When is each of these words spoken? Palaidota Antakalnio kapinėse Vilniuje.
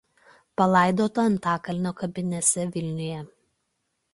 Palaidota 0.61 1.25
Antakalnio 1.31 1.91
kapinėse 2.01 2.67
Vilniuje. 2.79 3.21